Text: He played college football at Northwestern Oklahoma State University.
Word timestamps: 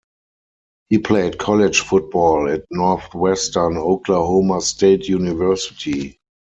He 0.89 0.97
played 0.97 1.37
college 1.37 1.81
football 1.81 2.49
at 2.49 2.65
Northwestern 2.71 3.77
Oklahoma 3.77 4.61
State 4.61 5.07
University. 5.07 6.17